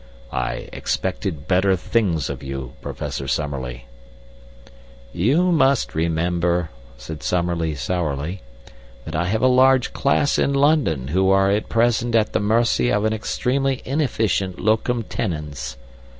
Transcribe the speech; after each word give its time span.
I 0.33 0.67
expected 0.73 1.47
better 1.47 1.75
things 1.75 2.27
of 2.27 2.41
you, 2.41 2.73
Professor 2.81 3.27
Summerlee." 3.27 3.85
"You 5.13 5.51
must 5.51 5.93
remember," 5.93 6.71
said 6.97 7.21
Summerlee, 7.21 7.75
sourly, 7.75 8.41
"that 9.05 9.15
I 9.15 9.25
have 9.27 9.43
a 9.43 9.47
large 9.47 9.93
class 9.93 10.39
in 10.39 10.55
London 10.55 11.09
who 11.09 11.29
are 11.29 11.51
at 11.51 11.69
present 11.69 12.15
at 12.15 12.33
the 12.33 12.39
mercy 12.39 12.89
of 12.91 13.05
an 13.05 13.13
extremely 13.13 13.83
inefficient 13.85 14.59
locum 14.59 15.03
tenens. 15.03 15.77